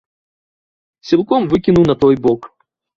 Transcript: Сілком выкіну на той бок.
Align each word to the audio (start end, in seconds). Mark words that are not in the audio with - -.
Сілком 1.11 1.41
выкіну 1.55 1.81
на 1.93 2.01
той 2.05 2.15
бок. 2.29 2.41